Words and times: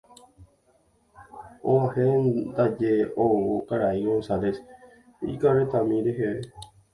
Og̃uahẽndaje 1.71 2.93
oúvo 3.23 3.55
karai 3.67 3.99
González 4.07 4.57
ikarretami 5.33 5.97
reheve. 6.05 6.41